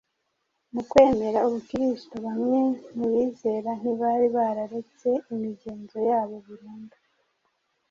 Mu 0.73 0.81
kwemera 0.89 1.39
Ubukristo, 1.47 2.13
bamwe 2.25 2.59
mu 2.97 3.05
bizera 3.13 3.69
ntibari 3.79 4.27
bararetse 4.35 5.09
imigenzo 5.33 5.97
yabo 6.09 6.35
burundu. 6.45 6.95